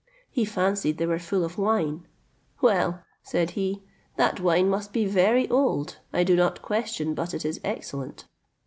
He 0.31 0.45
fancied 0.45 0.97
they 0.97 1.05
were 1.05 1.19
full 1.19 1.43
of 1.45 1.59
wine: 1.59 2.07
"Well," 2.59 3.03
said 3.21 3.51
he, 3.51 3.83
"that 4.15 4.39
wine 4.39 4.67
must 4.67 4.91
be 4.93 5.05
very 5.05 5.47
old, 5.49 5.97
I 6.11 6.23
do 6.23 6.35
not 6.35 6.63
question 6.63 7.13
but 7.13 7.35
it 7.35 7.45
is 7.45 7.61
excellent." 7.63 8.25